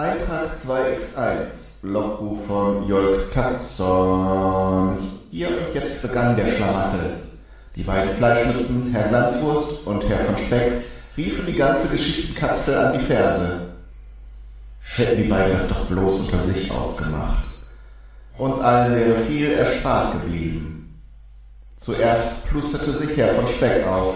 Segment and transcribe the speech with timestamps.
[0.00, 4.96] 2x1, Logbuch von Jörg Taxon.
[5.30, 7.16] Hier und jetzt begann der Schlamassel.
[7.76, 10.84] Die beiden Fleischmützen, Herr Glanzwurst und Herr von Speck,
[11.18, 13.74] riefen die ganze Geschichtenkapsel an die Ferse.
[14.96, 17.44] Hätten die beiden das doch bloß unter sich ausgemacht.
[18.38, 20.98] Uns allen wäre viel erspart geblieben.
[21.76, 24.14] Zuerst plusterte sich Herr von Speck auf,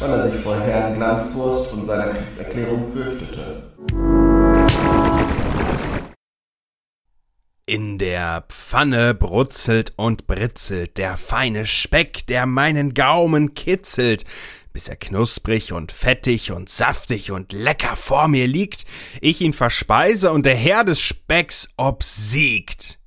[0.00, 3.68] weil er sich vor Herrn Glanzwurst und seiner Kriegserklärung fürchtete.
[7.68, 14.24] In der Pfanne brutzelt und britzelt der feine Speck, der meinen Gaumen kitzelt,
[14.72, 18.86] bis er knusprig und fettig und saftig und lecker vor mir liegt,
[19.20, 22.98] ich ihn verspeise und der Herr des Specks obsiegt.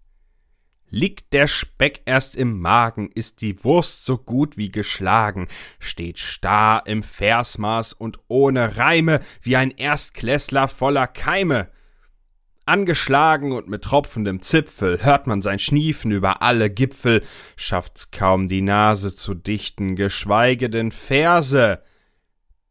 [0.92, 5.48] Liegt der Speck erst im Magen, ist die Wurst so gut wie geschlagen,
[5.80, 11.72] steht starr im Versmaß und ohne Reime, wie ein Erstklässler voller Keime.
[12.66, 17.24] Angeschlagen und mit tropfendem Zipfel hört man sein Schniefen über alle Gipfel,
[17.56, 21.82] schafft's kaum die Nase zu dichten, geschweige denn Verse.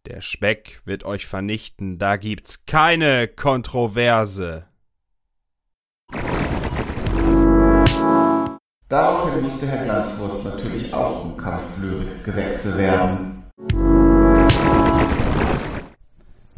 [0.07, 4.67] Der Speck wird euch vernichten, da gibt's keine Kontroverse.
[8.89, 13.45] Daraufhin musste Herr Glanzwurst natürlich auch um Kampflyrik gewechselt werden.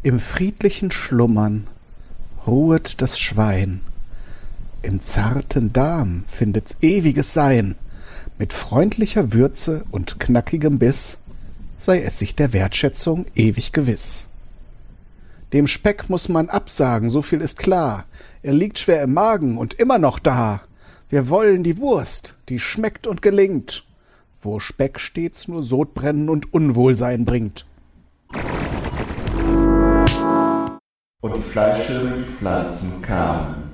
[0.03, 1.69] Im friedlichen Schlummern
[2.47, 3.81] ruhet das Schwein.
[4.81, 7.75] Im zarten Darm findet's ewiges Sein.
[8.37, 11.17] Mit freundlicher Würze und knackigem Biss
[11.83, 14.29] sei es sich der Wertschätzung ewig gewiss.
[15.51, 18.05] Dem Speck muss man absagen, so viel ist klar.
[18.41, 20.61] Er liegt schwer im Magen und immer noch da.
[21.09, 23.83] Wir wollen die Wurst, die schmeckt und gelingt,
[24.41, 27.65] wo Speck stets nur Sodbrennen und Unwohlsein bringt.
[31.23, 33.72] Und die fleischhörigen Pflanzen kamen.